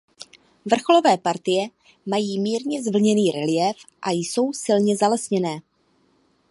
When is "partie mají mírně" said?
1.19-2.83